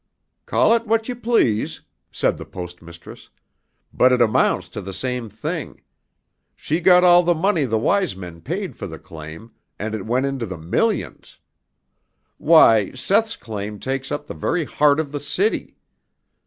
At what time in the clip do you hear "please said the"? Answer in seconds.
1.15-2.43